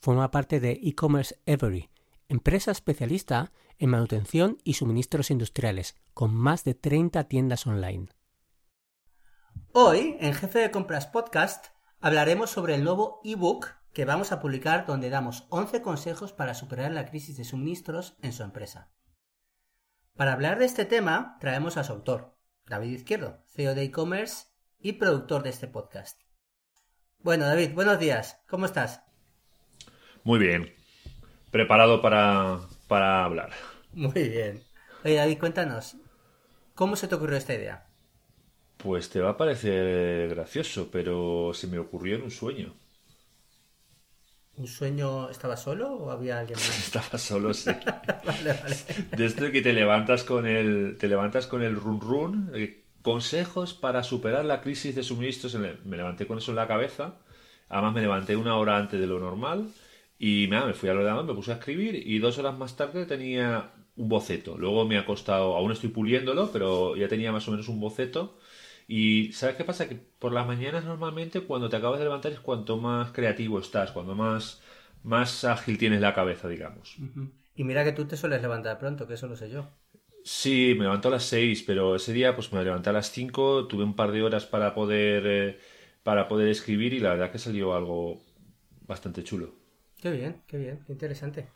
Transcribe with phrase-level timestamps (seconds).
[0.00, 1.90] forma parte de e-commerce Every,
[2.28, 8.08] empresa especialista en manutención y suministros industriales, con más de 30 tiendas online.
[9.72, 11.66] Hoy, en Jefe de Compras Podcast,
[12.00, 16.92] hablaremos sobre el nuevo ebook que vamos a publicar donde damos 11 consejos para superar
[16.92, 18.90] la crisis de suministros en su empresa.
[20.16, 22.36] Para hablar de este tema, traemos a su autor,
[22.66, 24.46] David Izquierdo, CEO de e-commerce
[24.78, 26.20] y productor de este podcast.
[27.18, 28.40] Bueno, David, buenos días.
[28.48, 29.07] ¿Cómo estás?
[30.28, 30.74] Muy bien.
[31.50, 33.50] Preparado para, para hablar.
[33.92, 34.66] Muy bien.
[35.04, 35.96] Oye, David, cuéntanos.
[36.74, 37.86] ¿Cómo se te ocurrió esta idea?
[38.78, 42.74] Pues te va a parecer gracioso, pero se me ocurrió en un sueño.
[44.56, 46.78] ¿Un sueño estaba solo o había alguien más?
[46.86, 47.70] Estaba solo, sí.
[48.24, 48.76] vale, vale.
[49.12, 54.02] Desde que te levantas con el, te levantas con el run run, eh, consejos para
[54.02, 55.54] superar la crisis de suministros.
[55.54, 57.14] en el- Me levanté con eso en la cabeza.
[57.68, 59.68] Además me levanté una hora antes de lo normal
[60.18, 63.06] y nada, me fui al ordenador, me puse a escribir y dos horas más tarde
[63.06, 64.56] tenía un boceto.
[64.58, 68.38] Luego me ha costado, aún estoy puliéndolo, pero ya tenía más o menos un boceto.
[68.88, 69.88] Y ¿sabes qué pasa?
[69.88, 73.92] Que por las mañanas normalmente cuando te acabas de levantar es cuanto más creativo estás,
[73.92, 74.62] cuando más,
[75.02, 76.96] más ágil tienes la cabeza, digamos.
[77.54, 79.68] Y mira que tú te sueles levantar pronto, que eso lo sé yo.
[80.24, 83.66] Sí, me levanto a las 6, pero ese día pues me levanté a las 5,
[83.66, 85.60] tuve un par de horas para poder, eh,
[86.02, 88.20] para poder escribir y la verdad que salió algo
[88.86, 89.54] bastante chulo.
[90.00, 91.48] Qué bien, qué bien, qué interesante.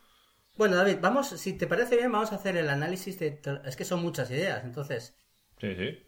[0.57, 3.41] Bueno, David, vamos, si te parece bien, vamos a hacer el análisis de...
[3.65, 5.15] Es que son muchas ideas, entonces
[5.61, 6.05] Sí, sí.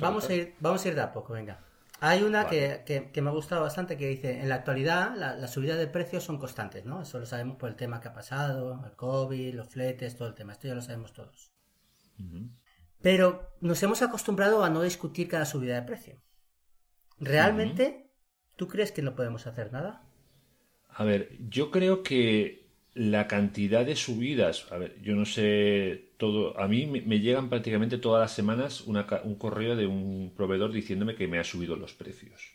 [0.00, 1.58] vamos a ir, vamos a ir de a poco, venga.
[2.00, 2.58] Hay una Vale.
[2.60, 5.76] que, que- que me ha gustado bastante que dice, en la actualidad la, la subida
[5.76, 7.02] de precios son constantes, ¿no?
[7.02, 10.34] Eso lo sabemos por el tema que ha pasado, el COVID, los fletes, todo el
[10.34, 11.52] tema, esto ya lo sabemos todos.
[13.02, 13.26] Pero
[13.60, 16.22] nos hemos acostumbrado a no discutir cada subida de precio.
[17.20, 18.10] ¿Realmente
[18.56, 20.09] tú crees que no podemos hacer nada?
[21.00, 26.60] A ver, yo creo que la cantidad de subidas, a ver, yo no sé todo,
[26.60, 31.26] a mí me, llegan prácticamente todas las semanas un correo de un proveedor diciéndome que
[31.26, 32.52] me ha subido los precios.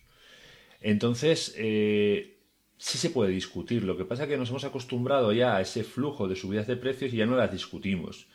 [0.79, 2.37] Entonces, eh,
[2.77, 3.83] sí se puede discutir.
[3.83, 6.77] Lo que pasa es que nos hemos acostumbrado ya a ese flujo de subidas de
[6.77, 8.27] precios y ya no las discutimos.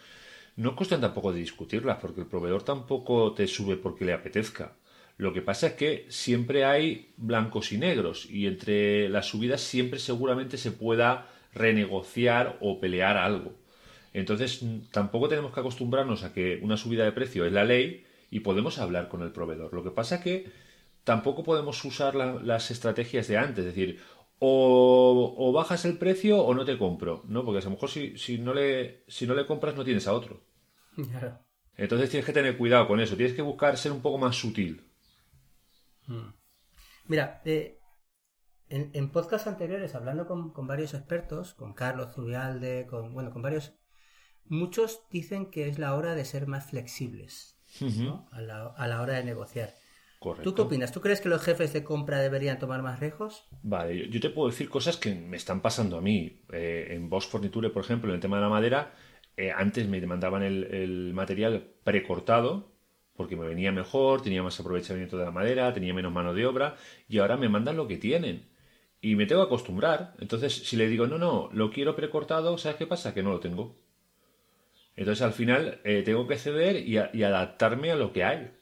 [0.56, 4.72] No cuesta tampoco de discutirlas, porque el proveedor tampoco te sube porque le apetezca.
[5.20, 9.98] Lo que pasa es que siempre hay blancos y negros, y entre las subidas siempre
[9.98, 13.52] seguramente se pueda renegociar o pelear algo.
[14.12, 14.60] Entonces,
[14.90, 18.78] tampoco tenemos que acostumbrarnos a que una subida de precio es la ley y podemos
[18.78, 19.72] hablar con el proveedor.
[19.74, 20.46] Lo que pasa es que
[21.04, 24.00] tampoco podemos usar la- las estrategias de antes, es decir,
[24.38, 27.44] o, o bajas el precio o no te compro, ¿no?
[27.44, 30.12] Porque a lo mejor si, si no le, si no le compras no tienes a
[30.14, 30.40] otro.
[31.76, 34.84] Entonces tienes que tener cuidado con eso, tienes que buscar ser un poco más sutil.
[37.06, 37.78] Mira, eh,
[38.68, 43.42] en, en podcasts anteriores, hablando con, con varios expertos, con Carlos Zubialde, con, bueno, con
[43.42, 43.74] varios,
[44.44, 48.28] muchos dicen que es la hora de ser más flexibles ¿no?
[48.32, 49.74] a, la, a la hora de negociar.
[50.20, 50.50] Correcto.
[50.50, 50.92] ¿Tú qué opinas?
[50.92, 53.48] ¿Tú crees que los jefes de compra deberían tomar más riesgos?
[53.62, 56.44] Vale, yo, yo te puedo decir cosas que me están pasando a mí.
[56.52, 58.92] Eh, en Bosch Forniture, por ejemplo, en el tema de la madera,
[59.36, 62.70] eh, antes me mandaban el, el material precortado
[63.20, 66.76] porque me venía mejor, tenía más aprovechamiento de la madera, tenía menos mano de obra
[67.06, 68.48] y ahora me mandan lo que tienen.
[69.02, 70.14] Y me tengo que acostumbrar.
[70.20, 73.12] Entonces, si le digo, no, no, lo quiero precortado, ¿sabes qué pasa?
[73.12, 73.76] Que no lo tengo.
[74.96, 78.52] Entonces, al final, eh, tengo que ceder y, adaptarme a lo que hay.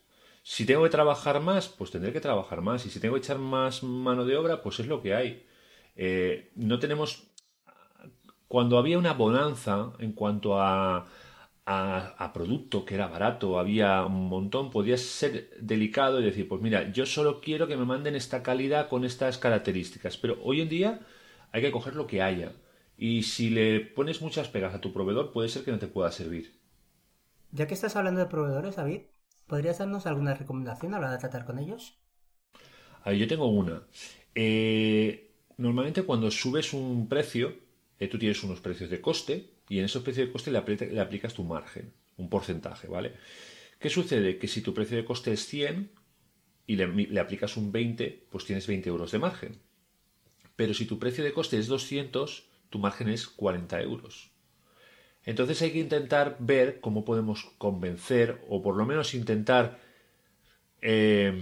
[0.42, 2.84] Si tengo que trabajar más, pues tendré que trabajar más.
[2.84, 5.46] Y si tengo que echar más mano de obra, pues es lo que hay.
[5.94, 7.28] Eh, no tenemos.
[8.48, 11.06] Cuando había una bonanza en cuanto a,
[11.70, 16.62] a, a producto que era barato, había un montón, podía ser delicado y decir, pues
[16.62, 20.16] mira, yo solo quiero que me manden esta calidad con estas características.
[20.16, 21.00] Pero hoy en día
[21.52, 22.52] hay que coger lo que haya.
[22.96, 26.10] Y si le pones muchas pegas a tu proveedor, puede ser que no te pueda
[26.10, 26.58] servir.
[27.52, 29.02] Ya que estás hablando de proveedores, David,
[29.46, 31.98] ¿podrías darnos alguna recomendación a la hora de tratar con ellos?
[33.04, 33.82] A ver, yo tengo una.
[34.34, 37.54] Eh, normalmente cuando subes un precio,
[37.98, 40.90] eh, tú tienes unos precios de coste y en esos precios de coste le, apli-
[40.90, 43.14] le aplicas tu margen, un porcentaje, ¿vale?
[43.80, 44.38] ¿Qué sucede?
[44.38, 45.90] Que si tu precio de coste es 100
[46.66, 49.60] y le, le aplicas un 20, pues tienes 20 euros de margen.
[50.56, 54.30] Pero si tu precio de coste es 200, tu margen es 40 euros.
[55.24, 59.80] Entonces hay que intentar ver cómo podemos convencer o por lo menos intentar...
[60.80, 61.32] Eh,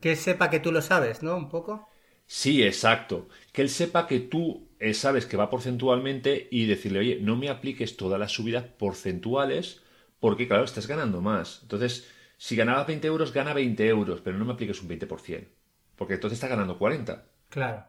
[0.00, 1.36] que él sepa que tú lo sabes, ¿no?
[1.36, 1.86] Un poco.
[2.26, 3.28] Sí, exacto.
[3.52, 7.48] Que él sepa que tú eh, sabes que va porcentualmente y decirle, oye, no me
[7.48, 9.82] apliques todas las subidas porcentuales
[10.20, 11.60] porque, claro, estás ganando más.
[11.62, 15.48] Entonces, si ganabas 20 euros, gana 20 euros, pero no me apliques un 20%.
[15.96, 17.24] Porque entonces estás ganando 40.
[17.48, 17.86] Claro.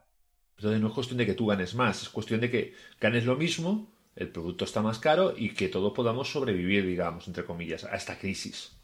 [0.56, 3.36] Entonces no es cuestión de que tú ganes más, es cuestión de que ganes lo
[3.36, 7.94] mismo, el producto está más caro y que todos podamos sobrevivir, digamos, entre comillas, a
[7.94, 8.77] esta crisis.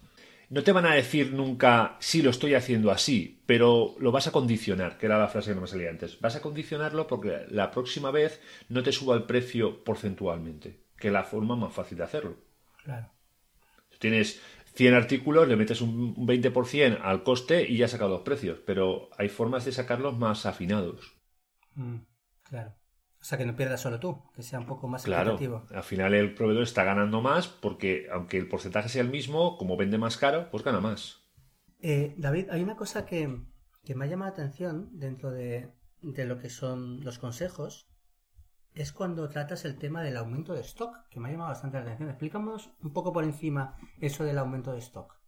[0.51, 4.33] No te van a decir nunca, sí, lo estoy haciendo así, pero lo vas a
[4.33, 6.21] condicionar, que era la frase que no me salía antes.
[6.21, 11.13] Vas a condicionarlo porque la próxima vez no te suba el precio porcentualmente, que es
[11.13, 12.37] la forma más fácil de hacerlo.
[12.85, 13.11] Claro.
[13.99, 14.43] tienes
[14.75, 19.09] 100 artículos, le metes un 20% al coste y ya has sacado los precios, pero
[19.17, 21.15] hay formas de sacarlos más afinados.
[21.75, 21.99] Mm,
[22.43, 22.75] claro.
[23.25, 25.39] O sea, que no pierdas solo tú, que sea un poco más claro,
[25.71, 29.79] Al final el proveedor está ganando más porque, aunque el porcentaje sea el mismo, como
[29.79, 31.23] vende más caro, pues gana más.
[31.81, 33.35] Eh, David, hay una cosa que,
[33.83, 35.71] que, me ha llamado la atención dentro de,
[36.03, 37.89] de lo que son los consejos,
[38.75, 41.85] es cuando tratas el tema del aumento de stock, que me ha llamado bastante la
[41.85, 42.11] atención.
[42.11, 45.19] Explícanos un poco por encima eso del aumento de stock.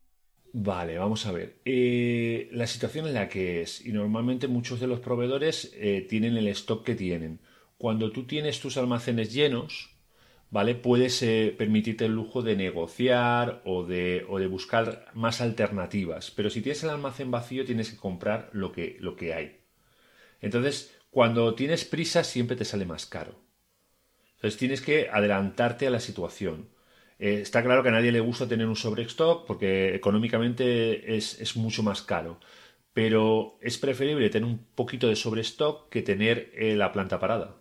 [0.52, 1.62] Vale, vamos a ver.
[1.64, 6.36] Eh, la situación en la que es, y normalmente muchos de los proveedores eh, tienen
[6.36, 7.40] el stock que tienen
[7.78, 9.96] cuando tú tienes tus almacenes llenos,
[10.50, 10.74] ¿vale?
[10.74, 16.30] Puedes eh, permitirte el lujo de negociar o de, buscar más alternativas.
[16.30, 19.60] Pero si tienes el almacén vacío, tienes que comprar lo que, lo que hay.
[20.40, 23.40] Entonces, cuando tienes prisa, siempre te sale más caro.
[24.36, 26.68] Entonces, tienes que adelantarte a la situación.
[27.18, 31.56] Eh, está claro que a nadie le gusta tener un sobrestock porque económicamente es, es
[31.56, 32.38] mucho más caro
[32.96, 37.56] pero es preferible tener un poquito de sobrestock que tener eh, la planta parada.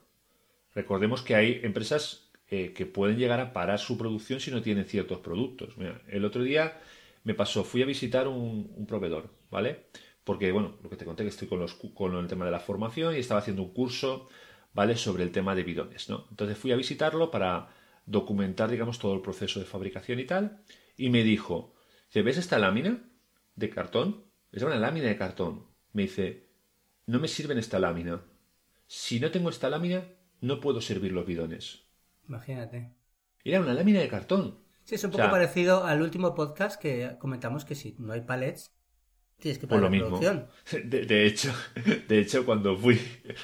[0.76, 4.86] Recordemos que hay empresas eh, que pueden llegar a parar su producción si no tienen
[4.86, 5.74] ciertos productos.
[6.08, 6.80] el otro día
[7.24, 9.88] me pasó, fui a visitar un, proveedor, ¿vale?
[10.24, 12.60] Porque, bueno, lo que te conté que estoy con, los, con el tema de la
[12.60, 14.30] formación y estaba haciendo un curso,
[14.74, 14.96] ¿vale?
[14.98, 16.28] Sobre el tema de bidones, ¿no?
[16.30, 17.70] Entonces fui a visitarlo para
[18.06, 20.62] documentar, digamos, todo el proceso de fabricación y tal,
[20.98, 21.74] y me dijo,
[22.12, 23.02] ¿te ves esta lámina
[23.56, 24.26] de cartón?
[24.52, 25.66] Es una lámina de cartón.
[25.94, 26.48] Me dice,
[27.08, 28.22] no me sirven esta lámina.
[28.88, 30.04] Si no tengo esta lámina,
[30.42, 31.84] no puedo servir los bidones.
[32.28, 32.92] Imagínate.
[33.44, 34.60] Era una lámina de cartón.
[34.84, 38.76] Sí, es un poco parecido al último podcast que comentamos que si no hay palets,
[39.40, 40.20] tienes que poner la mismo.
[40.20, 40.48] producción.
[40.86, 41.54] De, hecho,
[42.08, 43.00] de hecho, cuando fui,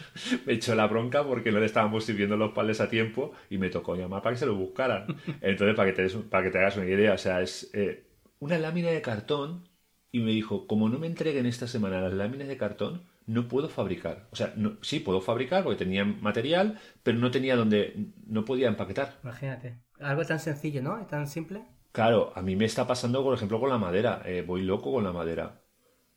[0.45, 3.69] me echó la bronca porque no le estábamos sirviendo los palets a tiempo y me
[3.69, 5.07] tocó llamar para que se lo buscaran.
[5.41, 8.05] Entonces, para que te, para que te hagas una idea, o sea, es eh,
[8.39, 9.69] una lámina de cartón
[10.11, 13.69] y me dijo, como no me entreguen esta semana las láminas de cartón, no puedo
[13.69, 14.27] fabricar.
[14.31, 18.67] O sea, no, sí puedo fabricar porque tenía material, pero no tenía donde, no podía
[18.67, 19.19] empaquetar.
[19.23, 19.79] Imagínate.
[19.99, 21.05] Algo tan sencillo, ¿no?
[21.07, 21.63] Tan simple.
[21.91, 24.21] Claro, a mí me está pasando, por ejemplo, con la madera.
[24.25, 25.61] Eh, voy loco con la madera.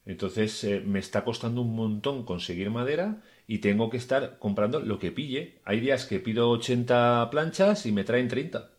[0.06, 4.98] Entonces eh, me está costando un montón conseguir madera y tengo que estar comprando lo
[4.98, 5.60] que pille.
[5.64, 8.70] Hay días que pido 80 planchas y me traen 30.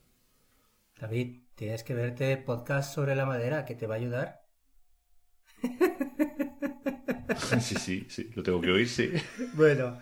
[1.00, 4.46] David, tienes que verte podcast sobre la madera que te va a ayudar.
[7.60, 9.12] Sí, sí, sí, lo tengo que oír, sí.
[9.54, 10.00] Bueno,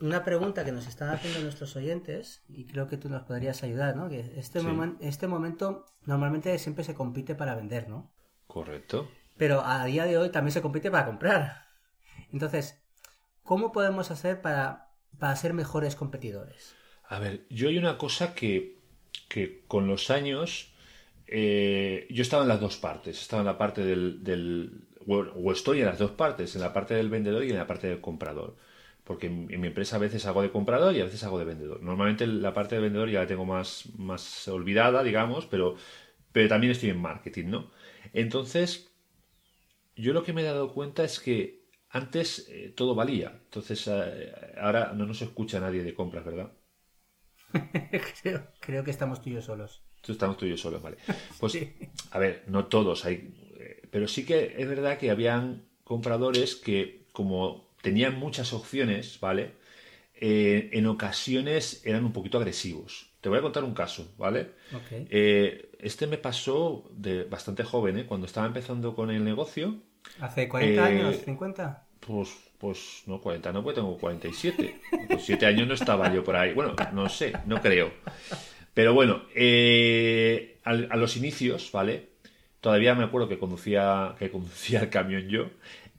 [0.00, 3.96] una pregunta que nos están haciendo nuestros oyentes y creo que tú nos podrías ayudar,
[3.96, 4.08] ¿no?
[4.08, 4.60] Que este,
[5.00, 8.12] este momento normalmente siempre se compite para vender, ¿no?
[8.46, 9.08] Correcto.
[9.36, 11.66] Pero a día de hoy también se compite para comprar.
[12.32, 12.82] Entonces,
[13.42, 16.74] ¿cómo podemos hacer para, para ser mejores competidores?
[17.08, 18.80] A ver, yo hay una cosa que,
[19.28, 20.72] que con los años
[21.34, 23.20] eh, yo estaba en las dos partes.
[23.20, 27.10] Estaba en la parte del, o estoy en las dos partes, en la parte del
[27.10, 28.56] vendedor y en la parte del comprador.
[29.04, 31.82] Porque en, mi empresa a veces hago de comprador y a veces hago de vendedor.
[31.82, 35.76] Normalmente la parte de vendedor ya la tengo más, más olvidada, digamos, pero,
[36.32, 37.70] pero también estoy en marketing, ¿no?
[38.12, 38.92] Entonces,
[39.96, 43.40] yo lo que me he dado cuenta es que antes eh, todo valía.
[43.44, 46.52] Entonces, eh, ahora no nos escucha nadie de compras, ¿verdad?
[48.60, 49.82] creo, que estamos tú y yo solos.
[50.06, 50.96] Estamos tú y yo solos, vale.
[51.38, 51.58] Pues,
[52.10, 53.04] a ver, no todos.
[53.04, 53.34] Hay
[53.92, 59.50] pero sí que es verdad que habían compradores que, como tenían muchas opciones, ¿vale?
[60.14, 63.10] Eh, en ocasiones eran un poquito agresivos.
[63.20, 64.52] Te voy a contar un caso, ¿vale?
[64.90, 68.06] Eh, este me pasó de bastante joven, ¿eh?
[68.06, 69.76] Cuando estaba empezando con el negocio.
[70.20, 71.26] ¿Hace 40 años?
[71.26, 71.78] ¿50?
[72.00, 74.80] Pues, pues no, 40 no, porque tengo 47.
[75.08, 76.54] Pues 7 años no estaba yo por ahí.
[76.54, 77.92] Bueno, no sé, no creo.
[78.72, 79.22] Pero bueno,
[80.64, 82.11] a los inicios, ¿vale?
[82.62, 85.50] Todavía me acuerdo que conducía, que conducía el camión yo,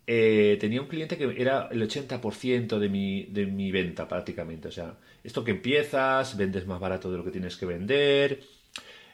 [0.08, 4.70] eh, tenía un cliente que era el 80% de mi, de mi venta prácticamente.
[4.70, 8.41] O sea, esto que empiezas, vendes más barato de lo que tienes que vender,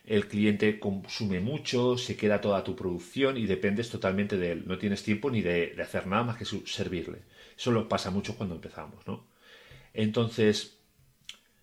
[0.05, 4.63] el cliente consume mucho, se queda toda tu producción y dependes totalmente de él.
[4.67, 7.19] No tienes tiempo ni de, hacer nada más que servirle.
[7.57, 9.27] Eso lo pasa mucho cuando empezamos, ¿no?
[9.93, 10.77] Entonces,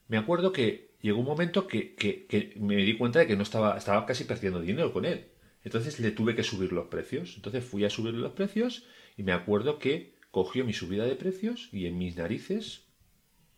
[0.09, 4.05] me acuerdo que llegó un momento que, me di cuenta de que no estaba, estaba
[4.07, 5.27] casi perdiendo dinero con él.
[5.67, 7.35] Entonces le tuve que subir los precios.
[7.35, 8.85] Entonces fui a subir los precios
[9.17, 12.87] y me acuerdo que cogió mi subida de precios y en mis narices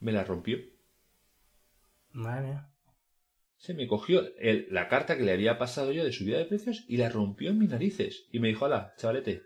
[0.01, 0.57] me la rompió.
[2.13, 2.63] Madre
[3.59, 4.23] Se me cogió
[4.71, 7.59] la carta que le había pasado yo de subida de precios y la rompió en
[7.59, 8.25] mis narices.
[8.33, 9.43] Y me dijo, hola, chavalete,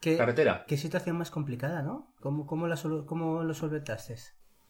[0.00, 0.64] ¿Qué, carretera.
[0.66, 2.12] Qué situación más complicada, ¿no?
[2.18, 2.76] ¿Cómo, cómo, la,
[3.06, 4.16] cómo lo solventaste?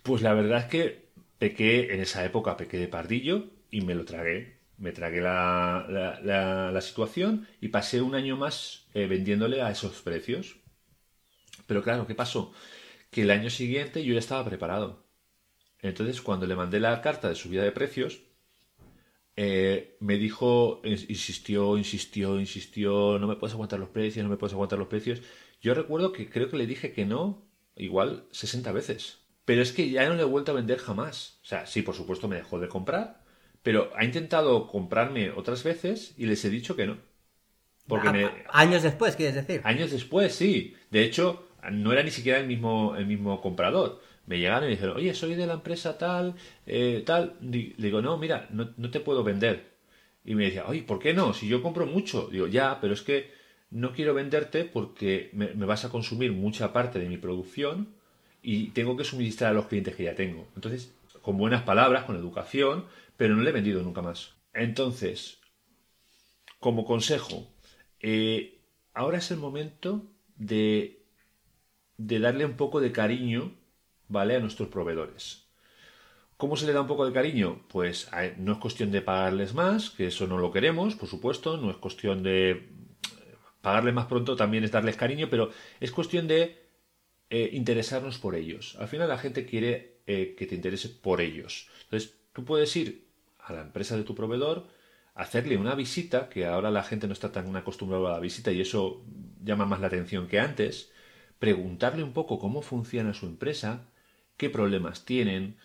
[0.02, 4.04] Pues la verdad es que pequé, en esa época pequé de pardillo y me lo
[4.04, 10.56] tragué me tragué la, situación y pasé un año más eh, vendiéndole a esos precios.
[11.66, 12.52] Pero claro, ¿qué pasó?
[13.10, 15.06] Que el año siguiente yo ya estaba preparado.
[15.82, 18.22] Entonces, cuando le mandé la carta de subida de precios,
[19.36, 24.54] eh, me dijo, insistió, insistió, insistió, no me puedes aguantar los precios, no me puedes
[24.54, 25.20] aguantar los precios.
[25.60, 27.46] Yo recuerdo que creo que le dije que no,
[27.76, 29.18] igual 60 veces.
[29.44, 31.38] Pero es que ya no le he vuelto a vender jamás.
[31.42, 33.19] O sea, sí, por supuesto me dejó de comprar,
[33.62, 36.98] pero ha intentado comprarme otras veces y les he dicho que no.
[37.86, 38.30] Porque me...
[38.50, 39.60] Años después, quieres decir.
[39.64, 40.76] Años después, sí.
[40.90, 44.00] De hecho, no era ni siquiera el mismo, el mismo comprador.
[44.26, 46.36] Me llegaron y dijeron, oye, soy de la empresa tal,
[46.66, 47.36] eh, tal.
[47.40, 49.70] Le digo, no, mira, no, te puedo vender.
[50.24, 51.34] Y me decía, oye, ¿por qué no?
[51.34, 52.28] Si yo compro mucho.
[52.30, 53.32] Digo, ya, pero es que
[53.70, 57.88] no quiero venderte porque me, me vas a consumir mucha parte de mi producción
[58.42, 60.46] y tengo que suministrar a los clientes que ya tengo.
[60.54, 62.84] Entonces, con buenas palabras, con educación,
[63.20, 64.32] pero no le he vendido nunca más.
[64.54, 65.42] Entonces,
[66.58, 67.52] como consejo,
[68.00, 68.62] eh,
[68.94, 71.04] ahora es el momento de,
[71.98, 73.52] de darle un poco de cariño,
[74.08, 74.36] ¿vale?
[74.36, 75.50] A nuestros proveedores.
[76.38, 77.60] ¿Cómo se le da un poco de cariño?
[77.68, 78.08] Pues
[78.38, 81.76] no es cuestión de pagarles más, que eso no lo queremos, por supuesto, no es
[81.76, 82.70] cuestión de
[83.60, 86.56] pagarles más pronto, también es darles cariño, pero es cuestión de
[87.28, 88.76] eh, interesarnos por ellos.
[88.80, 91.68] Al final la gente quiere eh, que te interese por ellos.
[91.82, 93.09] Entonces, tú puedes ir
[93.50, 94.66] a la empresa de tu proveedor,
[95.14, 98.60] hacerle una visita, que ahora la gente no está tan acostumbrada a la visita y
[98.60, 99.04] eso
[99.42, 100.90] llama más la atención que antes,
[101.38, 103.86] preguntarle un poco cómo funciona su empresa,
[104.36, 105.56] qué problemas tienen,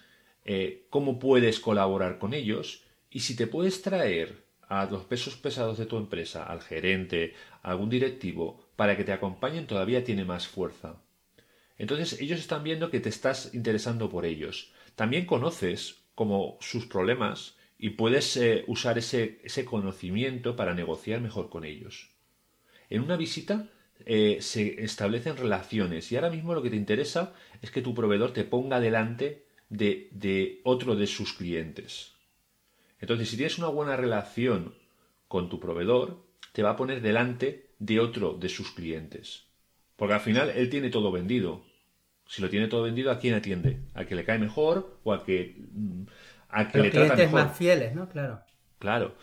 [0.43, 5.77] eh, cómo puedes colaborar con ellos y si te puedes traer a los pesos pesados
[5.77, 10.47] de tu empresa, al gerente, a algún directivo, para que te acompañen todavía tiene más
[10.47, 11.01] fuerza.
[11.77, 14.71] Entonces ellos están viendo que te estás interesando por ellos.
[14.95, 21.49] También conoces como sus problemas y puedes eh, usar ese, ese, conocimiento para negociar mejor
[21.49, 22.11] con ellos.
[22.89, 23.69] En una visita
[24.05, 28.31] eh, se establecen relaciones y ahora mismo lo que te interesa es que tu proveedor
[28.31, 32.13] te ponga delante de, de otro de sus clientes.
[32.99, 34.73] Entonces, si tienes una buena relación
[35.27, 39.43] con tu proveedor, te va a poner delante de otro de sus clientes.
[39.95, 41.63] Porque al final él tiene todo vendido.
[42.27, 43.79] Si lo tiene todo vendido, ¿a quién atiende?
[43.93, 46.03] ¿A que le cae mejor o a que, mm,
[46.55, 47.31] a que le trata mejor?
[47.31, 48.07] más fieles, ¿no?
[48.09, 48.41] Claro.
[48.79, 49.15] Claro.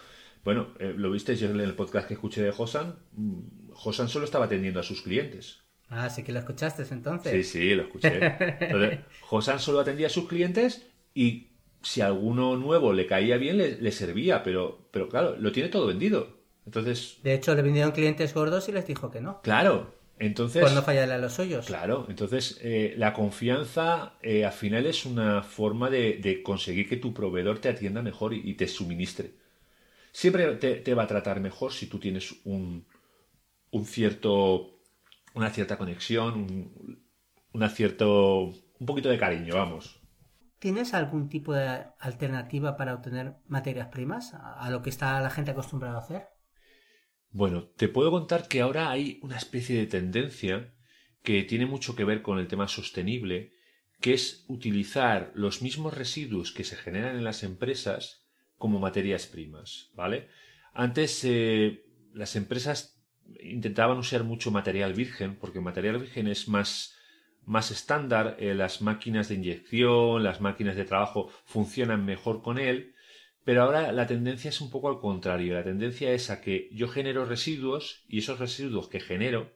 [0.45, 2.97] Bueno, eh, lo viste yo en el podcast que escuché de Josan.
[3.13, 5.61] Mm, Josan solo estaba atendiendo a sus clientes.
[5.89, 7.33] Ah, sí que lo escuchaste entonces.
[7.33, 8.37] Sí, sí, lo escuché.
[8.61, 11.49] Entonces, Josan solo atendía a sus clientes y
[11.83, 15.87] si alguno nuevo le caía bien, le, le servía, pero, pero claro, lo tiene todo
[15.87, 16.39] vendido.
[16.65, 17.19] Entonces.
[17.23, 19.43] De hecho, le vinieron clientes gordos y les dijo que no.
[19.43, 21.67] Claro, entonces, pues no fallarle a los suyos.
[21.67, 27.13] Claro, entonces eh, la confianza eh, al final es una forma de, conseguir que tu
[27.13, 29.35] proveedor te atienda mejor y, te suministre.
[30.13, 32.87] Siempre te, va a tratar mejor si tú tienes un,
[33.71, 34.79] un cierto,
[35.35, 37.03] una cierta conexión, un,
[37.53, 40.01] una cierto, un poquito de cariño, vamos.
[40.59, 45.51] ¿Tienes algún tipo de alternativa para obtener materias primas a lo que está la gente
[45.51, 46.32] acostumbrada a hacer?
[47.33, 50.75] Bueno, te puedo contar que ahora hay una especie de tendencia
[51.23, 53.55] que tiene mucho que ver con el tema sostenible,
[54.01, 58.27] que es utilizar los mismos residuos que se generan en las empresas
[58.59, 60.29] como materias primas, ¿vale?
[60.75, 63.03] Antes eh, las empresas
[63.41, 66.97] intentaban usar mucho material virgen, porque material virgen es más,
[67.45, 72.92] más estándar, eh, las máquinas de inyección, las máquinas de trabajo funcionan mejor con él,
[73.45, 75.55] pero ahora la tendencia es un poco al contrario.
[75.55, 79.53] La tendencia es a que yo genero residuos y esos residuos que genero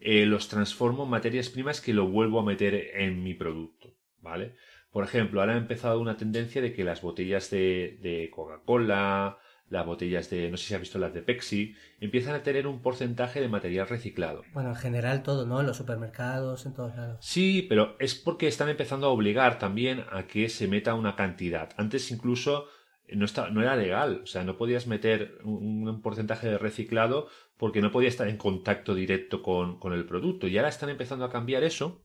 [0.00, 3.94] eh, los transformo en materias primas que lo vuelvo a meter en mi producto.
[4.20, 4.56] ¿Vale?
[4.90, 9.38] Por ejemplo, ahora ha empezado una tendencia de que las botellas de, Coca-Cola,
[9.68, 12.80] las botellas de, no sé si has visto las de Pepsi, empiezan a tener un
[12.80, 14.42] porcentaje de material reciclado.
[14.54, 15.60] Bueno, en general todo, ¿no?
[15.60, 17.18] En los supermercados, en todos lados.
[17.20, 21.70] Sí, pero es porque están empezando a obligar también a que se meta una cantidad.
[21.76, 22.66] Antes incluso
[23.12, 28.08] no, era legal, o sea, no podías meter un, porcentaje de reciclado porque no podía
[28.08, 30.48] estar en contacto directo con, con el producto.
[30.48, 32.04] Y ahora están empezando a cambiar eso.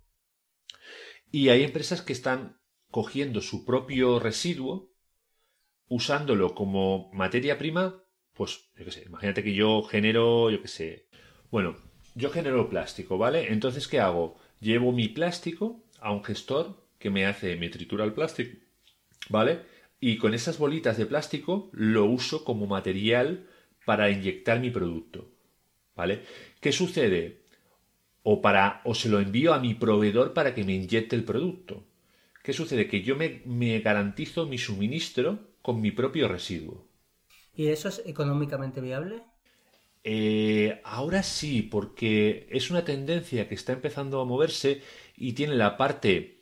[1.32, 4.92] Y hay empresas que están cogiendo su propio residuo
[5.88, 8.02] usándolo como materia prima,
[8.34, 11.10] pues, yo qué sé, imagínate que yo genero, yo qué sé,
[11.50, 11.76] bueno,
[12.16, 13.52] yo genero plástico, ¿vale?
[13.52, 14.38] Entonces, ¿qué hago?
[14.62, 18.58] Llevo mi plástico a un gestor que me hace, me tritura el plástico,
[19.30, 19.64] ¿vale?
[20.02, 23.48] Y con esas bolitas de plástico lo uso como material
[23.86, 25.30] para inyectar mi producto,
[25.96, 26.24] ¿vale?
[26.62, 27.42] ¿Qué sucede?
[28.24, 31.86] O para, o se lo envío a mi proveedor para que me inyecte el producto.
[32.44, 32.88] ¿Qué sucede?
[32.90, 36.88] Que yo me, me garantizo mi suministro con mi propio residuo.
[37.54, 39.24] ¿Y eso es económicamente viable?
[40.04, 44.82] Eh, ahora sí, porque es una tendencia que está empezando a moverse
[45.16, 46.42] y tiene la parte,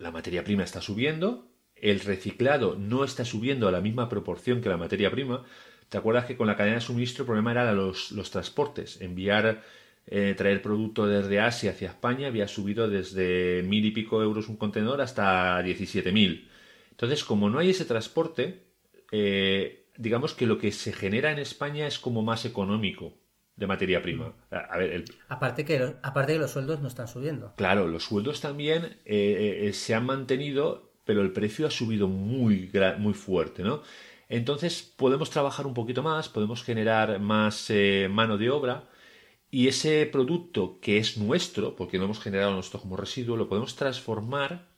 [0.00, 1.45] la materia prima está subiendo,
[1.76, 5.44] el reciclado no está subiendo a la misma proporción que la materia prima.
[5.88, 9.00] ¿Te acuerdas que con la cadena de suministro el problema era los, los transportes?
[9.00, 9.62] Enviar,
[10.06, 14.56] eh, traer producto desde Asia hacia España había subido desde mil y pico euros un
[14.56, 16.48] contenedor hasta diecisiete mil.
[16.90, 18.64] Entonces, como no hay ese transporte,
[19.12, 23.14] eh, digamos que lo que se genera en España es como más económico
[23.56, 24.34] de materia prima.
[24.50, 27.54] A, ver, aparte, que los, aparte que los sueldos no están subiendo.
[27.56, 32.70] Claro, los sueldos también eh, eh, se han mantenido, pero el precio ha subido muy,
[32.98, 33.82] muy fuerte, ¿no?
[34.28, 37.72] Entonces podemos trabajar un poquito más, podemos generar más
[38.10, 38.88] mano de obra
[39.50, 43.76] y ese producto que es nuestro, porque lo hemos generado nosotros como residuo, lo podemos
[43.76, 44.68] transformar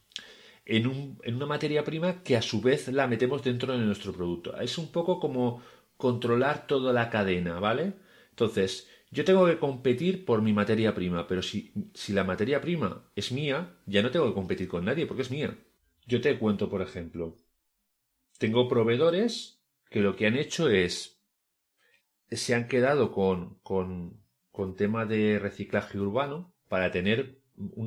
[0.66, 4.12] en, un, en una materia prima que a su vez la metemos dentro de nuestro
[4.12, 4.56] producto.
[4.60, 5.62] Es un poco como
[5.96, 7.94] controlar toda la cadena, ¿vale?
[8.30, 13.02] Entonces, yo tengo que competir por mi materia prima, pero si, si, la materia prima
[13.16, 15.56] es mía, ya no tengo que competir con nadie porque es mía.
[16.08, 17.36] Yo te cuento, por ejemplo,
[18.38, 19.60] tengo proveedores
[19.90, 21.20] que lo que han hecho es,
[22.30, 24.18] se han quedado con, con,
[24.50, 27.42] con tema de reciclaje urbano para tener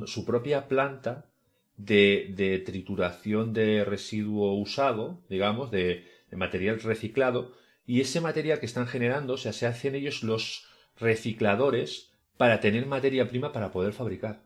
[0.06, 1.32] su propia planta
[1.76, 7.52] de, trituración de residuo usado, digamos, de, material reciclado,
[7.86, 12.86] y ese material que están generando, o sea, se hacen ellos los recicladores para tener
[12.86, 14.44] materia prima para poder fabricar.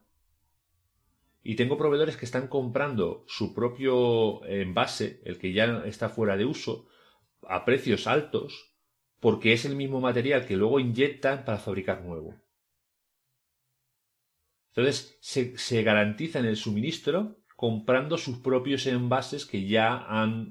[1.48, 6.44] Y tengo proveedores que están comprando su propio envase, el que ya está fuera de
[6.44, 6.88] uso,
[7.46, 8.74] a precios altos,
[9.20, 12.34] porque es el mismo material que luego inyectan para fabricar nuevo.
[14.74, 20.04] Entonces se, garantiza en el suministro comprando sus propios envases que ya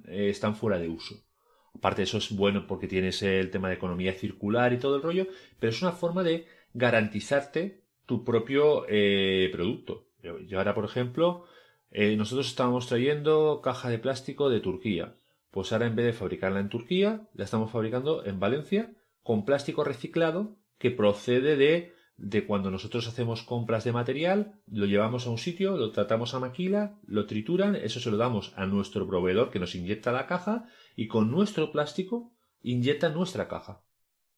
[0.07, 1.25] eh, están fuera de uso.
[1.73, 5.27] Aparte eso es bueno porque tienes el tema de economía circular y todo el rollo,
[5.59, 10.04] pero es una forma de garantizarte tu propio eh, producto.
[10.47, 11.45] Yo ahora, por ejemplo,
[11.91, 15.15] eh, nosotros estábamos trayendo caja de plástico de Turquía.
[15.51, 18.91] Pues ahora en vez de fabricarla en Turquía, la estamos fabricando en Valencia
[19.23, 25.27] con plástico reciclado que procede de de cuando nosotros hacemos compras de material, lo llevamos
[25.27, 29.05] a un sitio, lo tratamos a maquila, lo trituran, eso se lo damos a nuestro
[29.05, 33.81] proveedor que nos inyecta la caja y con nuestro plástico inyecta nuestra caja.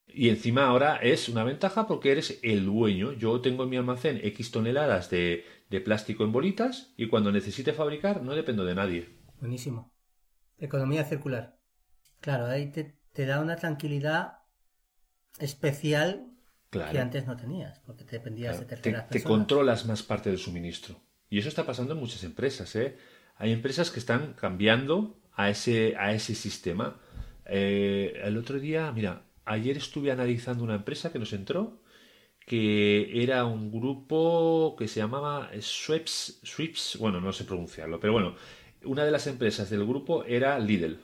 [0.07, 3.13] Y encima ahora es una ventaja porque eres el dueño.
[3.13, 7.73] Yo tengo en mi almacén X toneladas de, de plástico en bolitas y cuando necesite
[7.73, 9.09] fabricar no dependo de nadie.
[9.39, 9.91] Buenísimo.
[10.57, 11.59] Economía circular.
[12.21, 14.39] Claro, ahí te, te da una tranquilidad
[15.39, 16.31] especial
[16.71, 20.39] que antes no tenías, porque te dependías de terceras te, Te controlas más parte del
[20.39, 20.99] suministro.
[21.29, 22.75] Y eso está pasando en muchas empresas.
[22.75, 22.97] ¿eh?
[23.35, 26.99] Hay empresas que están cambiando a ese, a ese sistema.
[27.45, 31.81] Eh, el otro día, mira, ayer estuve analizando una empresa que nos entró,
[32.39, 38.35] que era un grupo que se llamaba Sweeps, Sweeps, bueno, no sé pronunciarlo, pero bueno,
[38.85, 40.99] una de las empresas del grupo era Lidl.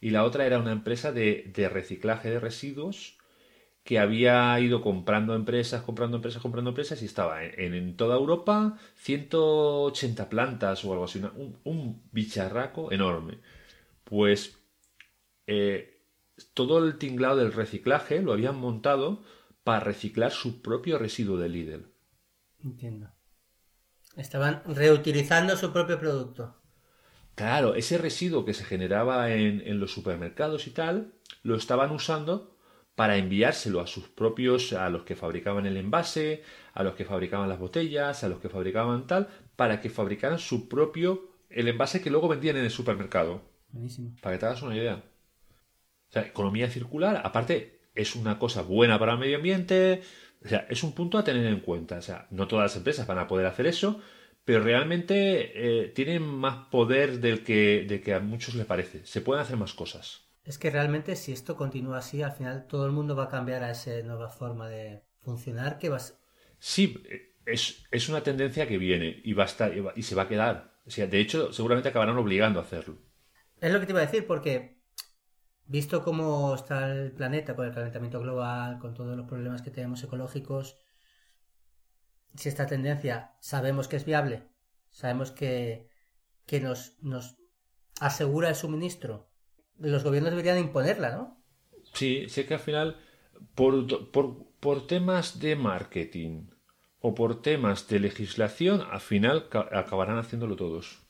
[0.00, 3.18] Y la otra era una empresa de, de reciclaje de residuos
[3.88, 10.28] que había ido comprando empresas, comprando empresas, comprando empresas y estaba en, toda Europa 180
[10.28, 11.22] plantas o algo así,
[11.64, 13.38] un, bicharraco enorme.
[14.04, 14.58] Pues
[15.46, 15.97] eh,
[16.54, 19.22] todo el tinglado del reciclaje lo habían montado
[19.64, 21.86] para reciclar su propio residuo de Lidl.
[22.62, 23.10] Entiendo.
[24.16, 26.56] Estaban reutilizando su propio producto.
[27.34, 32.56] Claro, ese residuo que se generaba en, en los supermercados y tal, lo estaban usando
[32.96, 36.42] para enviárselo a sus propios, a los que fabricaban el envase,
[36.74, 40.68] a los que fabricaban las botellas, a los que fabricaban tal, para que fabricaran su
[40.68, 43.42] propio, el envase que luego vendían en el supermercado.
[43.70, 44.16] Buenísimo.
[44.20, 45.04] Para que te hagas una idea.
[46.08, 50.02] O sea, economía circular, aparte, es una cosa buena para el medio ambiente.
[50.44, 51.98] O sea, es un punto a tener en cuenta.
[51.98, 54.00] O sea, no todas las empresas van a poder hacer eso,
[54.44, 59.04] pero realmente eh, tienen más poder del que, del que a muchos les parece.
[59.06, 60.22] Se pueden hacer más cosas.
[60.42, 63.62] Es que realmente si esto continúa así, al final todo el mundo va a cambiar
[63.62, 66.18] a esa nueva forma de funcionar que vas...
[66.60, 67.02] Sí,
[67.46, 70.22] es, es una tendencia que viene y va a estar y, va- y se va
[70.22, 70.74] a quedar.
[70.86, 72.98] O sea, de hecho, seguramente acabarán obligando a hacerlo.
[73.60, 74.77] Es lo que te iba a decir, porque
[75.68, 80.02] visto cómo está el planeta con el calentamiento global, con todos los problemas que tenemos
[80.02, 80.76] ecológicos,
[82.34, 84.48] si esta tendencia sabemos que es viable,
[84.90, 85.88] sabemos que,
[86.46, 87.36] que nos, nos
[88.00, 89.28] asegura el suministro,
[89.78, 91.44] los gobiernos deberían imponerla, ¿no?
[91.92, 92.96] Sí, sé que al final,
[93.54, 96.46] por, por, por temas de marketing
[97.00, 101.02] o por temas de legislación, al final ca- acabarán haciéndolo todos.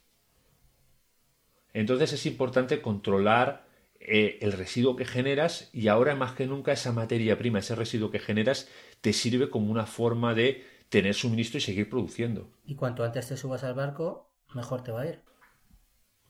[1.73, 3.68] Entonces es importante controlar
[4.01, 8.11] eh, el residuo que generas y ahora más que nunca esa materia prima, ese residuo
[8.11, 8.69] que generas,
[9.01, 12.51] te sirve como una forma de tener suministro y seguir produciendo.
[12.65, 15.21] Y cuanto antes te subas al barco, mejor te va a ir.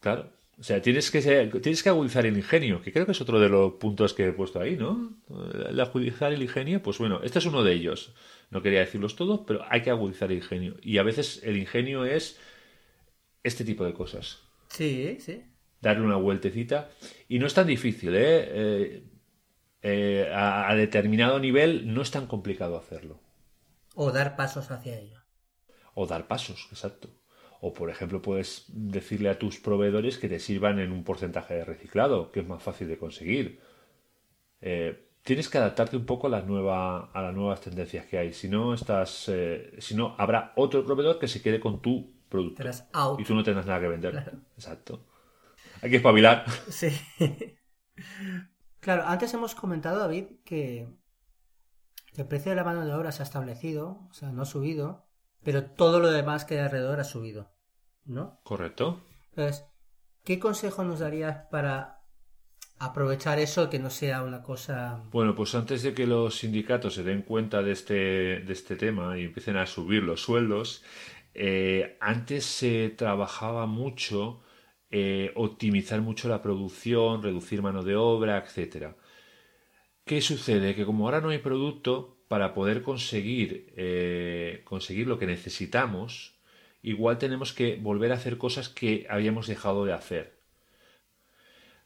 [0.01, 0.33] Claro.
[0.59, 1.21] O sea, tienes que,
[1.63, 4.33] tienes que agudizar el ingenio, que creo que es otro de los puntos que he
[4.33, 5.17] puesto ahí, ¿no?
[5.69, 8.13] El agudizar el ingenio, pues bueno, este es uno de ellos.
[8.51, 10.75] No quería decirlos todos, pero hay que agudizar el ingenio.
[10.83, 12.41] Y a veces el ingenio es
[13.45, 14.41] este tipo de cosas.
[14.69, 15.45] Sí, sí.
[15.81, 16.91] Darle una vueltecita.
[17.29, 18.49] Y no es tan difícil, ¿eh?
[18.49, 19.03] Eh,
[19.83, 23.21] eh, a, a determinado nivel no es tan complicado hacerlo.
[23.95, 25.21] O dar pasos hacia ello.
[25.95, 27.11] O dar pasos, exacto.
[27.61, 31.65] O, por ejemplo, puedes decirle a tus proveedores que te sirvan en un porcentaje de
[31.65, 33.61] reciclado, que es más fácil de conseguir.
[34.61, 38.33] Eh, tienes que adaptarte un poco a las, nueva, a las nuevas tendencias que hay.
[38.33, 42.63] Si no, estás, eh, si no, habrá otro proveedor que se quede con tu producto.
[42.93, 43.21] Out.
[43.21, 44.13] Y tú no tendrás nada que vender.
[44.13, 44.39] Claro.
[44.57, 45.05] Exacto.
[45.83, 46.45] Hay que espabilar.
[46.69, 46.89] Sí.
[48.81, 50.89] claro, antes hemos comentado, David, que
[52.17, 55.07] el precio de la mano de obra se ha establecido, o sea, no ha subido,
[55.43, 57.53] pero todo lo demás que hay alrededor ha subido,
[58.05, 58.41] ¿no?
[58.43, 59.05] Correcto.
[59.31, 59.65] Entonces,
[60.25, 61.99] ¿qué consejo nos darías para
[62.81, 65.03] aprovechar eso que no sea una cosa...
[65.11, 67.95] Bueno, pues antes de que los sindicatos se den cuenta de este,
[68.41, 70.85] de este tema y empiecen a subir los sueldos,
[71.35, 74.41] eh, antes se trabajaba mucho
[74.91, 78.97] eh, optimizar mucho la producción, reducir mano de obra, etcétera.
[80.05, 80.75] ¿Qué sucede?
[80.75, 86.39] Que como ahora no hay producto para poder conseguir, eh, conseguir lo que necesitamos,
[86.83, 90.39] igual tenemos que volver a hacer cosas que habíamos dejado de hacer.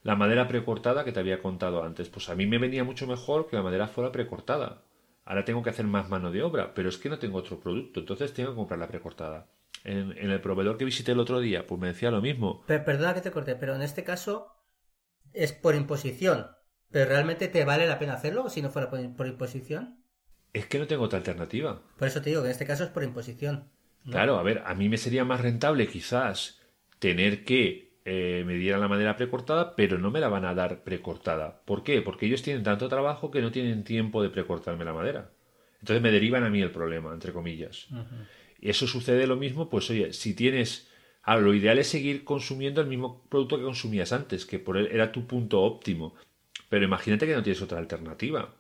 [0.03, 3.49] La madera precortada que te había contado antes, pues a mí me venía mucho mejor
[3.49, 4.83] que la madera fuera precortada.
[5.25, 8.01] Ahora tengo que hacer más mano de obra, pero es que no tengo otro producto,
[8.01, 9.49] entonces tengo que comprar la precortada.
[9.85, 12.63] En, en el proveedor que visité el otro día, pues me decía lo mismo.
[12.67, 14.33] Per- perdona que te corté, pero en este caso
[15.33, 16.49] es por imposición.
[16.91, 20.05] ¿Pero realmente te vale la pena hacerlo si no fuera por, por imposición?
[20.53, 21.81] Es que no tengo otra alternativa.
[21.99, 23.71] Por eso te digo que en este caso es por imposición.
[24.05, 24.13] ¿no?
[24.13, 26.61] Claro, a ver, a mí me sería más rentable quizás
[26.99, 30.83] tener que eh, me dieran la madera precortada, pero no me la van a dar
[30.85, 31.63] precortada.
[31.65, 32.03] ¿Por qué?
[32.03, 35.31] Porque ellos tienen tanto trabajo que no tienen tiempo de precortarme la madera.
[35.81, 37.89] Entonces me derivan a mí el problema, entre comillas.
[38.71, 40.89] Eso sucede lo mismo, pues oye, si tienes...
[41.25, 44.89] Ah, lo ideal es seguir consumiendo el mismo producto que consumías antes, que por él
[44.91, 46.15] era tu punto óptimo.
[46.69, 48.55] Pero imagínate que no tienes otra alternativa.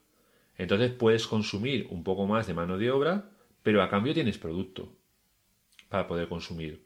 [0.56, 3.30] Entonces puedes consumir un poco más de mano de obra,
[3.62, 4.92] pero a cambio tienes producto
[5.88, 6.84] para poder consumir.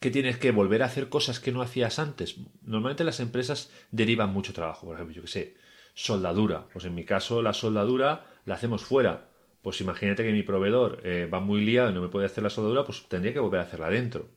[0.00, 2.36] ¿Qué tienes que volver a hacer cosas que no hacías antes?
[2.62, 5.56] Normalmente las empresas derivan mucho trabajo, por ejemplo, yo que sé,
[5.94, 6.66] soldadura.
[6.72, 9.28] Pues en mi caso la soldadura la hacemos fuera.
[9.62, 12.50] Pues imagínate que mi proveedor eh, va muy liado y no me puede hacer la
[12.50, 14.28] soldadura, pues tendría que volver a hacerla dentro.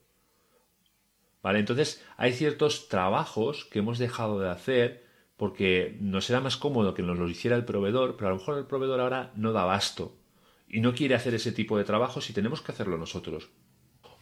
[1.42, 1.60] ¿Vale?
[1.60, 5.06] Entonces hay ciertos trabajos que hemos dejado de hacer
[5.38, 8.58] porque nos era más cómodo que nos lo hiciera el proveedor, pero a lo mejor
[8.58, 10.16] el proveedor ahora no da abasto
[10.68, 13.50] y no quiere hacer ese tipo de trabajo si tenemos que hacerlo nosotros.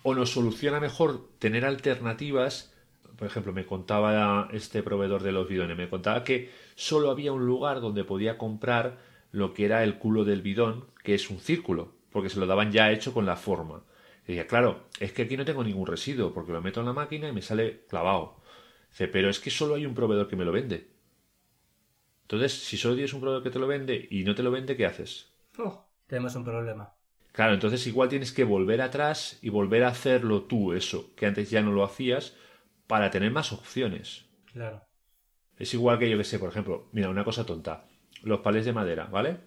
[0.03, 2.73] O nos soluciona mejor tener alternativas.
[3.15, 7.45] Por ejemplo, me contaba este proveedor de los bidones, me contaba que solo había un
[7.45, 8.97] lugar donde podía comprar
[9.34, 12.72] lo que era el culo del bidón, que es un círculo, porque se lo daban
[12.72, 13.84] ya hecho con la forma.
[14.26, 16.93] Y decía, claro, es que aquí no tengo ningún residuo, porque lo meto en la
[16.93, 18.38] máquina y me sale clavado.
[18.91, 20.88] Dice, pero es que solo hay un proveedor que me lo vende.
[22.22, 24.78] Entonces, si solo tienes un proveedor que te lo vende y no te lo vende,
[24.78, 25.34] ¿qué haces?
[25.58, 26.93] Oh, tenemos un problema.
[27.32, 31.50] Claro, entonces igual tienes que volver atrás y volver a hacerlo tú, eso, que antes
[31.50, 32.36] ya no lo hacías,
[32.86, 34.26] para tener más opciones.
[34.54, 34.84] Claro.
[35.58, 37.88] Es igual que yo que sé, por ejemplo, mira, una cosa tonta,
[38.23, 39.38] los palés de madera, ¿vale?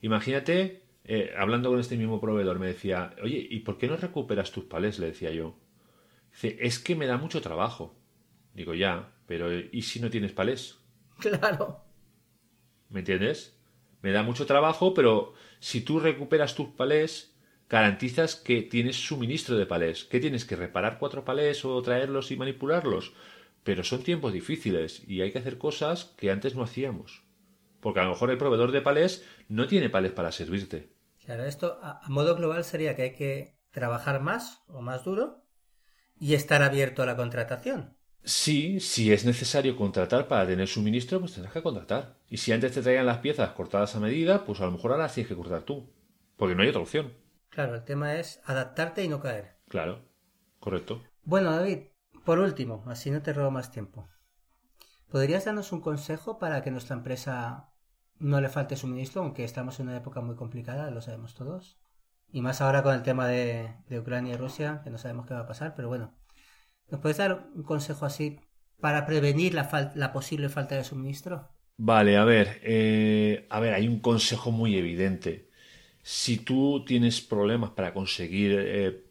[0.00, 4.50] Imagínate, eh, hablando con este mismo proveedor, me decía, oye, ¿y por qué no recuperas
[4.50, 4.98] tus palés?
[4.98, 5.56] Le decía yo.
[6.32, 7.96] Dice, es que me da mucho trabajo.
[8.54, 10.78] Digo, ya, pero ¿y si no tienes palés?
[11.20, 11.84] Claro.
[12.88, 13.56] ¿Me entiendes?
[14.02, 17.34] Me da mucho trabajo, pero si tú recuperas tus palés,
[17.68, 20.04] garantizas que tienes suministro de palés.
[20.04, 23.14] ¿Qué tienes que reparar cuatro palés o traerlos y manipularlos?
[23.62, 27.23] Pero son tiempos difíciles y hay que hacer cosas que antes no hacíamos.
[27.84, 30.88] Porque a lo mejor el proveedor de palés no tiene palés para servirte.
[31.22, 35.44] Claro, esto a a modo global sería que hay que trabajar más o más duro
[36.18, 37.94] y estar abierto a la contratación.
[38.22, 42.16] Sí, si es necesario contratar para tener suministro, pues tendrás que contratar.
[42.26, 45.02] Y si antes te traían las piezas cortadas a medida, pues a lo mejor ahora
[45.02, 45.92] las tienes que cortar tú.
[46.38, 47.12] Porque no hay otra opción.
[47.50, 49.58] Claro, el tema es adaptarte y no caer.
[49.68, 50.00] Claro,
[50.58, 51.02] correcto.
[51.22, 51.80] Bueno, David,
[52.24, 54.08] por último, así no te robo más tiempo.
[55.10, 57.73] ¿Podrías darnos un consejo para que nuestra empresa
[58.18, 61.78] no le falte suministro, aunque estamos en una época muy complicada, lo sabemos todos?
[62.32, 65.40] Y más ahora con el tema de, Ucrania y Rusia, que no sabemos qué va
[65.40, 66.14] a pasar, pero bueno.
[66.90, 68.40] ¿Nos puedes dar un consejo así
[68.80, 71.48] para prevenir la, la posible falta de suministro?
[71.76, 75.50] Vale, a ver, eh, a ver, hay un consejo muy evidente.
[76.02, 79.04] Si tú tienes problemas para conseguir eh,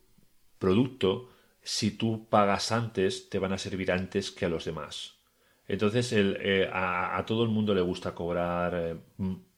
[0.59, 1.29] producto,
[1.61, 5.22] si tú pagas antes, te van a servir antes que a los demás.
[5.67, 8.95] Entonces, el, eh, a, a todo el mundo le gusta cobrar eh,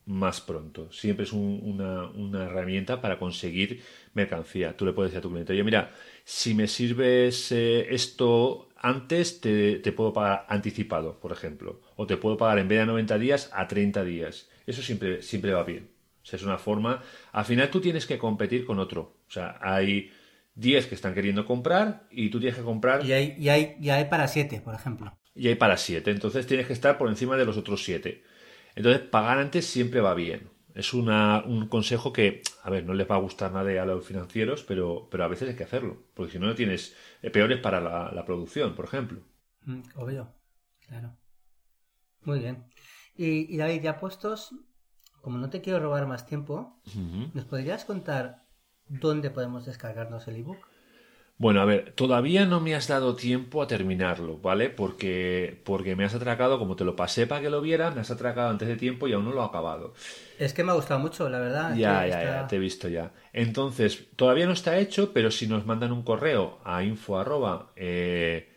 [0.06, 0.90] más pronto.
[0.92, 1.60] Siempre es un-
[2.14, 3.82] una, herramienta para conseguir
[4.14, 4.76] mercancía.
[4.76, 5.90] Tú le puedes decir a tu cliente, oye, mira,
[6.24, 11.80] si me sirves eh, esto antes, te, puedo pagar anticipado, por ejemplo.
[11.96, 14.48] O te puedo pagar en vez de a 90 días a 30 días.
[14.66, 15.88] Eso siempre, siempre va bien.
[16.22, 17.02] O sea, es una forma...
[17.32, 19.16] Al final tú tienes que competir con otro.
[19.28, 20.10] O sea, hay
[20.54, 23.90] 10 que están queriendo comprar y tú tienes que comprar Y hay, y hay, y
[23.90, 25.16] hay para siete, por ejemplo.
[25.36, 26.10] Y hay para 7.
[26.10, 28.22] Entonces tienes que estar por encima de los otros 7.
[28.74, 30.50] Entonces pagar antes siempre va bien.
[30.74, 34.04] Es una- un consejo que, a ver, no les va a gustar nadie a los
[34.06, 36.02] financieros, pero, pero a veces hay que hacerlo.
[36.14, 39.20] Porque si no, no tienes eh, peores para la, la producción, por ejemplo.
[39.66, 40.34] Mm, obvio,
[40.86, 41.16] claro.
[42.22, 42.64] Muy bien.
[43.14, 44.54] Y, y David, ya puestos,
[45.22, 46.80] como no te quiero robar más tiempo,
[47.34, 48.44] ¿nos podrías contar
[48.88, 50.66] dónde podemos descargarnos el ebook?
[51.38, 54.70] Bueno, a ver, todavía no me has dado tiempo a terminarlo, ¿vale?
[54.70, 58.10] Porque, porque me has atracado, como te lo pasé para que lo vieras, me has
[58.10, 59.92] atracado antes de tiempo y aún no lo he acabado.
[60.38, 61.76] Es que me ha gustado mucho, la verdad.
[61.76, 63.12] Ya, ya, está- ya, te he visto ya.
[63.34, 68.48] Entonces, todavía no está hecho, pero si nos mandan un correo a info arroba, eh,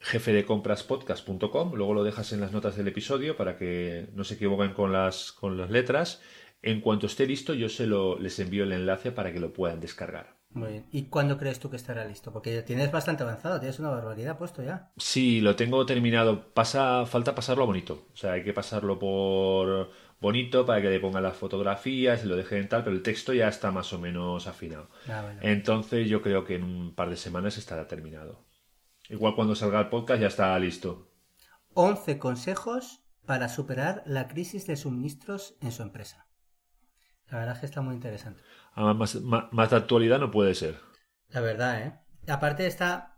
[0.00, 4.92] jefedecompaspodcast.com, luego lo dejas en las notas del episodio para que no se equivoquen con
[4.92, 6.20] las, con las letras.
[6.60, 9.80] En cuanto esté listo, yo se lo, les envío el enlace para que lo puedan
[9.80, 10.41] descargar.
[10.54, 10.86] Muy bien.
[10.92, 12.32] ¿Y cuándo crees tú que estará listo?
[12.32, 14.90] Porque ya tienes bastante avanzado, tienes una barbaridad puesto ya.
[14.96, 16.52] Sí, lo tengo terminado.
[16.52, 18.06] Pasa, falta pasarlo bonito.
[18.12, 22.36] O sea, hay que pasarlo por bonito para que le pongan las fotografías y lo
[22.36, 24.88] dejen tal, pero el texto ya está más o menos afinado.
[25.08, 25.40] Ah, bueno.
[25.42, 28.44] Entonces yo creo que en un par de semanas estará terminado.
[29.08, 31.08] Igual cuando salga el podcast ya está listo.
[31.74, 36.26] 11 consejos para superar la crisis de suministros en su empresa.
[37.32, 38.40] La verdad es que está muy interesante.
[38.74, 40.78] Además, más, más- más de actualidad no puede ser.
[41.30, 41.98] La verdad, ¿eh?
[42.30, 43.16] Aparte está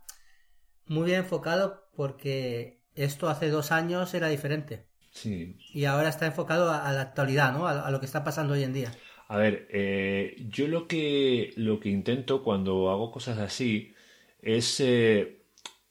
[0.87, 4.87] muy bien enfocado porque esto hace dos años era diferente.
[5.11, 5.55] Sí.
[5.73, 7.67] Y ahora está enfocado a, a la actualidad, ¿no?
[7.67, 9.01] A, a lo que está pasando hoy en día.
[9.27, 13.93] A ver, eh, yo lo que, lo que intento cuando hago cosas así
[14.41, 15.41] es eh,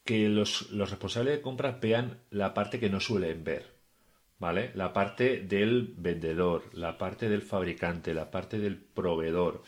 [0.05, 3.74] que los, los responsables de compras vean la parte que no suelen ver.
[4.39, 4.73] ¿Vale?
[4.75, 9.63] La parte del vendedor, la parte del fabricante, la parte del proveedor.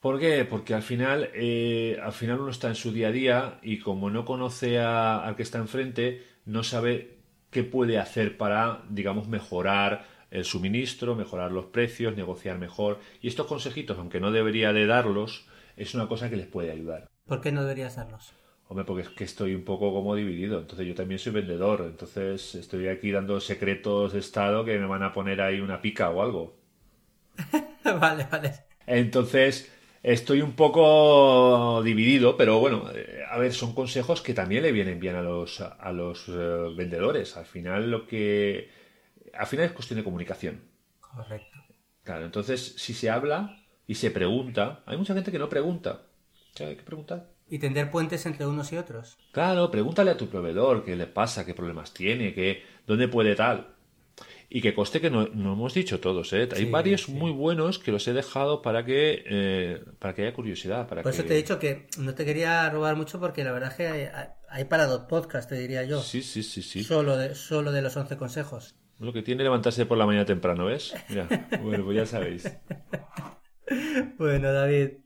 [0.00, 0.44] ¿Por qué?
[0.46, 4.10] Porque al final, eh, al final uno está en su día a día y como
[4.10, 7.18] no conoce a- al que está enfrente, no sabe
[7.50, 13.00] qué puede hacer para, digamos, mejorar el suministro, mejorar los precios, negociar mejor.
[13.20, 17.08] Y estos consejitos, aunque no debería de darlos, es una cosa que les puede ayudar.
[17.26, 18.32] ¿Por qué no deberías darlos?
[18.70, 20.60] Hombre, porque es que estoy un poco como dividido.
[20.60, 21.82] Entonces yo también soy vendedor.
[21.82, 26.08] Entonces estoy aquí dando secretos de Estado que me van a poner ahí una pica
[26.10, 26.56] o algo.
[27.84, 28.54] vale, vale.
[28.86, 29.72] Entonces,
[30.04, 35.00] estoy un poco dividido, pero bueno, eh, a ver, son consejos que también le vienen
[35.00, 37.36] bien a los, a los eh, vendedores.
[37.36, 38.70] Al final, lo que.
[39.34, 40.60] Al final es cuestión de comunicación.
[41.00, 41.58] Correcto.
[42.04, 46.02] Claro, entonces, si se habla y se pregunta, hay mucha gente que no pregunta.
[46.54, 47.29] O sea, hay que preguntar.
[47.50, 49.18] Y tender puentes entre unos y otros.
[49.36, 53.58] Claro, pregúntale a tu proveedor qué le pasa, qué problemas tiene, qué, dónde puede tal.
[54.50, 56.48] Y que coste que no, no hemos dicho todos, ¿eh?
[56.56, 57.12] Hay Sí, varios sí.
[57.12, 60.88] muy buenos que los he dejado para que, eh, para que haya curiosidad.
[60.88, 61.18] Para Por que...
[61.18, 63.86] eso te he dicho que no te quería robar mucho porque la verdad es que
[63.86, 66.00] hay, hay para dos podcasts, te diría yo.
[66.02, 66.84] Sí, sí, sí, sí.
[66.84, 68.76] Solo, de, solo de los 11 consejos.
[69.00, 70.94] Lo que tiene levantarse por la mañana temprano, ¿ves?
[71.08, 72.56] Mira, bueno, pues ya sabéis.
[74.18, 74.98] Bueno, David,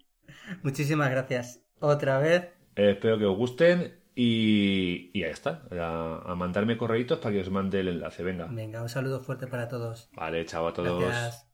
[0.62, 1.63] muchísimas gracias.
[1.84, 2.44] Otra vez.
[2.76, 7.40] Eh, espero que os gusten Y, y ahí está, a, a mandarme correitos para que
[7.40, 8.22] os mande el enlace.
[8.22, 8.46] Venga.
[8.46, 10.08] Venga, un saludo fuerte para todos.
[10.12, 11.02] Vale, chao a todos.
[11.02, 11.50] Gracias.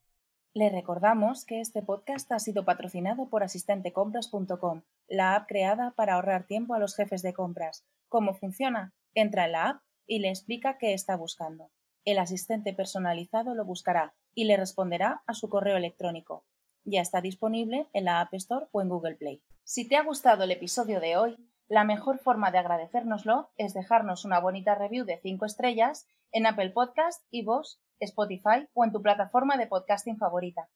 [0.55, 6.47] Le recordamos que este podcast ha sido patrocinado por asistentecompras.com, la app creada para ahorrar
[6.47, 7.85] tiempo a los jefes de compras.
[8.09, 8.93] ¿Cómo funciona?
[9.15, 11.71] Entra en la app y le explica qué está buscando.
[12.05, 16.45] El asistente personalizado lo buscará y le responderá a su correo electrónico.
[16.85, 19.43] Ya está disponible en la App Store o en Google Play.
[19.73, 21.37] Si te ha gustado el episodio de hoy,
[21.69, 26.71] la mejor forma de agradecérnoslo es dejarnos una bonita review de 5 estrellas en Apple
[26.71, 30.69] Podcast, iVoox, Spotify o en tu plataforma de podcasting favorita.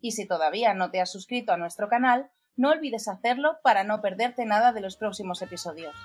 [0.00, 4.02] Y si todavía no te has suscrito a nuestro canal, no olvides hacerlo para no
[4.02, 5.96] perderte nada de los próximos episodios.